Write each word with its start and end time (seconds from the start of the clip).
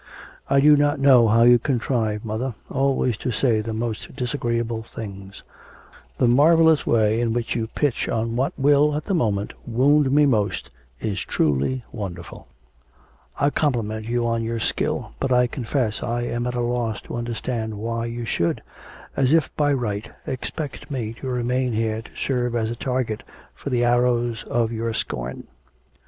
'I 0.49 0.61
do 0.61 0.75
not 0.75 0.99
know 0.99 1.27
how 1.27 1.43
you 1.43 1.59
contrive, 1.59 2.25
mother, 2.25 2.55
always 2.71 3.15
to 3.17 3.29
say 3.29 3.61
the 3.61 3.71
most 3.71 4.15
disagreeable 4.15 4.81
things; 4.81 5.43
the 6.17 6.27
marvellous 6.27 6.87
way 6.87 7.19
in 7.21 7.33
which 7.33 7.55
you 7.55 7.67
pitch 7.67 8.09
on 8.09 8.35
what 8.35 8.51
will, 8.57 8.95
at 8.95 9.03
the 9.03 9.13
moment, 9.13 9.53
wound 9.67 10.09
me 10.11 10.25
most, 10.25 10.71
is 11.01 11.19
truly 11.21 11.85
wonderful. 11.91 12.47
I 13.39 13.51
compliment 13.51 14.07
you 14.07 14.25
on 14.25 14.41
your 14.43 14.59
skill, 14.59 15.11
but 15.19 15.31
I 15.31 15.45
confess 15.45 16.01
I 16.01 16.23
am 16.23 16.47
at 16.47 16.55
a 16.55 16.61
loss 16.61 16.99
to 17.01 17.15
understand 17.15 17.77
why 17.77 18.07
you 18.07 18.25
should, 18.25 18.63
as 19.15 19.33
if 19.33 19.55
by 19.55 19.71
right, 19.71 20.09
expect 20.25 20.89
me 20.89 21.13
to 21.21 21.27
remain 21.29 21.73
here 21.73 22.01
to 22.01 22.11
serve 22.17 22.55
as 22.55 22.71
a 22.71 22.75
target 22.75 23.21
for 23.53 23.69
the 23.69 23.83
arrows 23.83 24.45
of 24.45 24.71
your 24.71 24.95
scorn.' 24.95 25.43